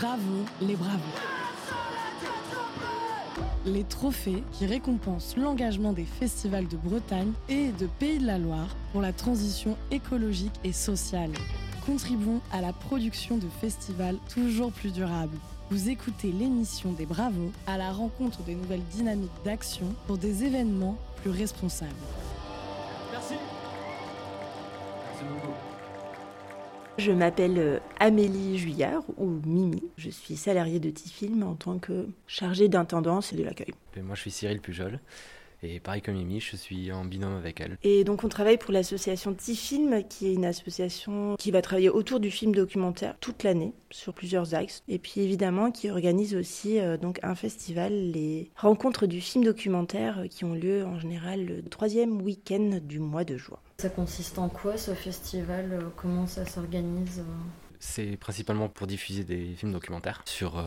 [0.00, 1.00] Bravo les bravos.
[3.66, 8.76] Les trophées qui récompensent l'engagement des festivals de Bretagne et de Pays de la Loire
[8.92, 11.32] pour la transition écologique et sociale.
[11.84, 15.36] Contribuons à la production de festivals toujours plus durables.
[15.70, 20.96] Vous écoutez l'émission des Bravos à la rencontre des nouvelles dynamiques d'action pour des événements
[21.22, 21.90] plus responsables.
[23.10, 23.34] Merci.
[25.10, 25.67] Merci beaucoup.
[26.98, 29.84] Je m'appelle euh, Amélie Juillard ou Mimi.
[29.96, 33.72] Je suis salariée de Tifilm en tant que chargée d'intendance et de l'accueil.
[34.02, 34.98] Moi, je suis Cyril Pujol.
[35.62, 37.78] Et pareil comme Mimi, je suis en binôme avec elle.
[37.82, 42.20] Et donc on travaille pour l'association Tifilm, qui est une association qui va travailler autour
[42.20, 44.82] du film documentaire toute l'année sur plusieurs axes.
[44.88, 50.20] Et puis évidemment qui organise aussi euh, donc un festival, les rencontres du film documentaire,
[50.20, 53.58] euh, qui ont lieu en général le troisième week-end du mois de juin.
[53.78, 55.70] Ça consiste en quoi ce festival?
[55.72, 57.22] Euh, Comment ça s'organise
[57.80, 60.62] C'est principalement pour diffuser des films documentaires sur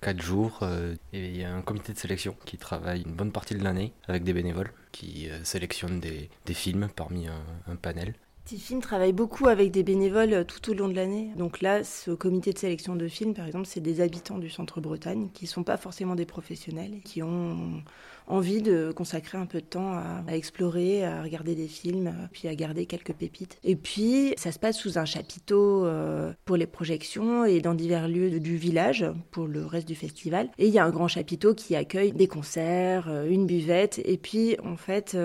[0.00, 0.60] 4 jours.
[0.62, 3.62] euh, et il y a un comité de sélection qui travaille une bonne partie de
[3.62, 8.14] l'année avec des bénévoles qui euh, sélectionnent des, films parmi un panel.
[8.46, 11.32] Tifilm travaille beaucoup avec des bénévoles euh, tout au long de l'année.
[11.36, 15.30] Donc là, ce comité de sélection de films, par exemple, c'est des habitants du centre-Bretagne
[15.34, 17.82] qui ne sont pas forcément des professionnels et qui ont
[18.28, 22.46] envie de consacrer un peu de temps à, explorer, à regarder des films, euh, puis
[22.46, 23.58] à garder quelques pépites.
[23.64, 28.06] Et puis, ça se passe sous un chapiteau euh, pour les projections et dans divers
[28.08, 30.50] lieux du village pour le reste du festival.
[30.58, 34.00] Et il y a un grand chapiteau qui accueille des concerts, une buvette.
[34.04, 35.16] Et puis, en fait,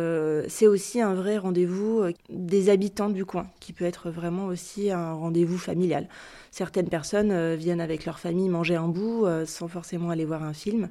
[0.48, 5.14] c'est aussi un vrai rendez-vous des habitants du coin, qui peut être vraiment aussi un
[5.14, 6.08] rendez-vous familial.
[6.52, 10.44] Certaines personnes euh, viennent avec leur famille manger un bout euh, sans forcément aller voir
[10.44, 10.90] un film.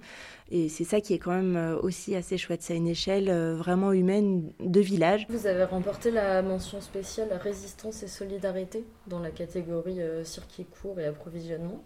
[0.51, 2.63] Et c'est ça qui est quand même euh, aussi assez chouette.
[2.63, 5.27] C'est une échelle vraiment humaine de village.
[5.29, 11.07] Vous avez remporté la mention spéciale Résistance et Solidarité dans la catégorie circuit court et
[11.07, 11.85] approvisionnement.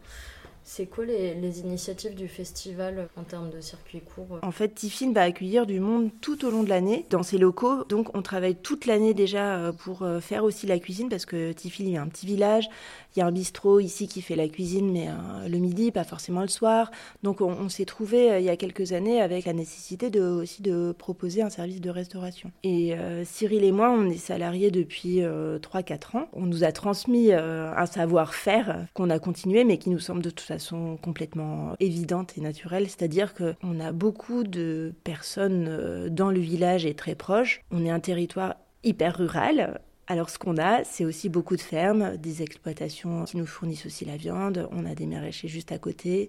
[0.67, 4.39] C'est quoi les, initiatives du festival en termes de circuit court?
[4.41, 7.85] En fait, Tifilm va accueillir du monde tout au long de l'année dans ses locaux.
[7.85, 11.53] Donc, on travaille toute l'année déjà euh, pour euh, faire aussi la cuisine parce que
[11.53, 12.71] Tifilm, il y a un petit village.
[13.15, 16.03] Il y a un bistrot ici qui fait la cuisine, mais euh, le midi, pas
[16.03, 16.91] forcément le soir.
[17.23, 21.43] Donc, on, s'est trouvé il y a quelques années avec la nécessité aussi de proposer
[21.43, 22.51] un service de restauration.
[22.63, 26.29] Et Cyril et moi, on est salariés depuis euh, 3-4 ans.
[26.33, 30.41] On nous a transmis un savoir-faire qu'on a continué, mais qui nous semble de toute
[30.41, 30.54] façon
[31.03, 32.89] complètement évidente et naturelle.
[32.89, 37.61] C'est-à-dire qu'on a beaucoup de personnes euh, dans le village et très proches.
[37.71, 39.81] On est un territoire hyper rural.
[40.07, 44.05] Alors ce qu'on a, c'est aussi beaucoup de fermes, des exploitations qui nous fournissent aussi
[44.05, 46.29] la viande, on a des maraîchers juste à côté.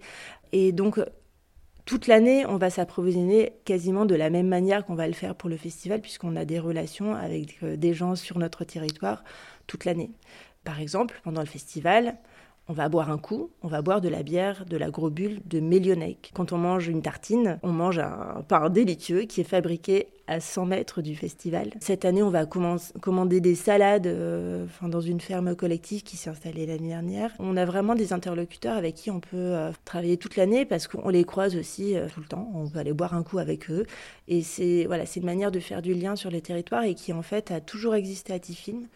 [0.53, 0.99] Et donc
[1.85, 5.49] toute l'année, on va s'approvisionner quasiment de la même manière qu'on va le faire pour
[5.49, 9.23] le festival, puisqu'on a des relations avec euh, des gens sur notre territoire
[9.67, 10.09] toute l'année.
[10.63, 12.17] Par exemple, pendant le festival,
[12.67, 15.59] on va boire un coup, on va boire de la bière de la Grobule de
[15.59, 16.31] Mélionnec.
[16.33, 20.65] Quand on mange une tartine, on mange un pain délicieux qui est fabriqué à 100
[20.65, 21.69] mètres du festival.
[21.79, 26.65] Cette année, on va commander des salades euh, dans une ferme collective qui s'est installée
[26.65, 27.31] l'année dernière.
[27.37, 31.09] On a vraiment des interlocuteurs avec qui on peut euh, travailler toute l'année parce qu'on
[31.09, 32.49] les croise aussi euh, tout le temps.
[32.55, 33.85] On peut aller boire un coup avec eux.
[34.27, 37.21] Et c'est voilà, une manière de faire du lien sur les territoires et qui en
[37.21, 38.87] fait a toujours existé à Tifilm.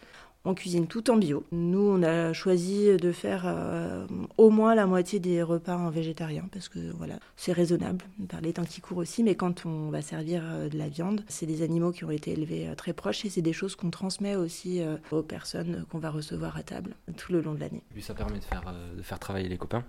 [0.46, 1.44] On cuisine tout en bio.
[1.52, 4.06] Nous, on a choisi de faire euh,
[4.38, 8.54] au moins la moitié des repas en végétarien parce que voilà, c'est raisonnable par les
[8.54, 9.22] temps qui courent aussi.
[9.22, 12.32] Mais quand on va servir euh, de la viande, c'est des animaux qui ont été
[12.32, 16.10] élevés euh, très proches et c'est des choses qu'on transmet aussi aux personnes qu'on va
[16.10, 17.82] recevoir à table tout le long de l'année.
[17.92, 19.84] Puis ça permet de faire, de faire travailler les copains.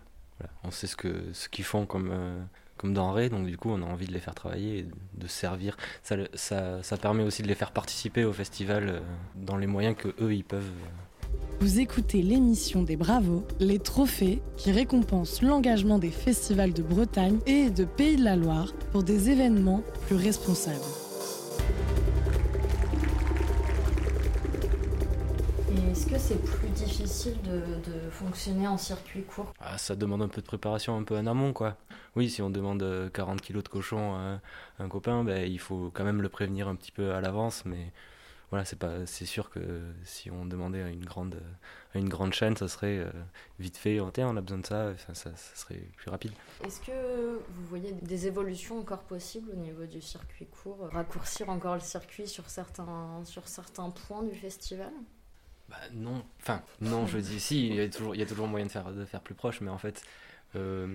[0.64, 2.12] On sait ce que ce qu'ils font comme,
[2.82, 5.78] comme denrées, donc du coup on a envie de les faire travailler et de servir.
[6.04, 9.00] Ça, ça, ça permet aussi de les faire participer au festival euh,
[9.36, 10.64] dans les moyens que eux ils peuvent.
[10.64, 11.28] euh,
[11.60, 17.70] Vous écoutez l'émission des Bravos, les trophées qui récompensent l'engagement des festivals de Bretagne et
[17.70, 20.76] de Pays de la Loire pour des événements plus responsables.
[25.92, 27.60] Est-ce que c'est plus difficile de,
[27.92, 29.52] de fonctionner en circuit court?
[29.60, 31.76] Ah, ça demande un peu de préparation, un peu en amont, quoi.
[32.16, 34.40] Oui, si on demande euh, 40 kilos de cochon à
[34.80, 37.92] un copain, ben, il faut quand même le prévenir un petit peu à l'avance, mais
[38.52, 41.42] voilà, c'est pas, c'est sûr que si on demandait à une grande,
[41.94, 43.12] à une grande chaîne, ça serait euh,
[43.60, 44.00] vite fait.
[44.00, 46.32] Oh, tiens, on a besoin de ça, ça, ça, ça serait plus rapide.
[46.64, 50.88] Est-ce que vous voyez des évolutions encore possibles au niveau du circuit court?
[50.94, 54.94] Raccourcir encore le circuit sur certains, sur certains points du festival?
[55.72, 58.48] Bah non, enfin non, je dis si, il y a toujours, il y a toujours
[58.48, 60.04] moyen de faire, de faire plus proche, mais en fait,
[60.58, 60.94] euh,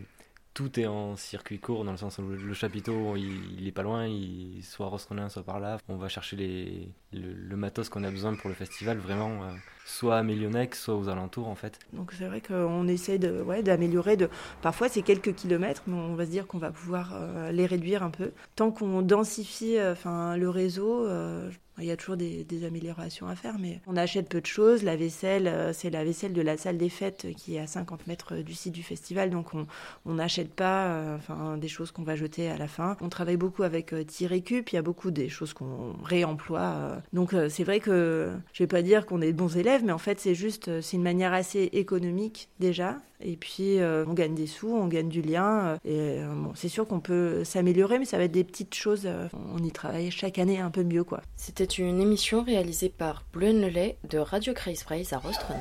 [0.54, 3.82] tout est en circuit court dans le sens où le, chapiteau, il, il est pas
[3.82, 5.78] loin, il soit Rosconin, soit par là.
[5.88, 9.44] On va chercher les, le, le matos qu'on a besoin pour le festival, vraiment.
[9.44, 9.52] euh,
[9.86, 11.78] soit à Millionec, soit aux alentours en fait.
[11.92, 14.16] Donc c'est vrai qu'on essaie de, ouais, d'améliorer.
[14.16, 14.28] De...
[14.60, 18.02] Parfois c'est quelques kilomètres, mais on va se dire qu'on va pouvoir euh, les réduire
[18.02, 18.32] un peu.
[18.56, 19.94] Tant qu'on densifie euh,
[20.36, 21.48] le réseau, euh,
[21.78, 24.82] il y a toujours des, améliorations à faire, mais on achète peu de choses.
[24.82, 28.36] La vaisselle, c'est la vaisselle de la salle des fêtes qui est à 50 mètres
[28.36, 31.18] du site du festival, donc on n'achète pas
[31.58, 32.96] des choses qu'on va jeter à la fin.
[33.02, 37.02] On travaille beaucoup avec euh, il y a beaucoup des choses qu'on réemploie.
[37.12, 39.98] donc c'est vrai que je vais pas dire qu'on est de bons élèves, mais en
[39.98, 42.96] fait c'est juste, c'est une manière assez économique déjà.
[43.20, 45.78] Et puis on gagne des sous, on gagne du lien.
[45.84, 49.08] et bon, c'est sûr qu'on peut s'améliorer, mais ça va être des petites choses.
[49.54, 51.22] on y travaille chaque année un peu mieux, quoi.
[51.36, 55.54] C'était une émission réalisée par Lelay de Radio Kreispreis à Rostron.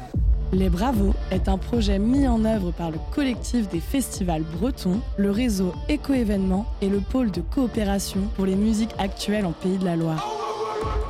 [0.51, 5.31] Les Bravos est un projet mis en œuvre par le collectif des festivals bretons, le
[5.31, 9.95] réseau Éco-événements et le pôle de coopération pour les musiques actuelles en Pays de la
[9.95, 10.25] Loire.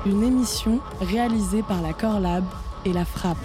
[0.05, 2.43] Une émission réalisée par la Corlab
[2.85, 3.37] et la frappe.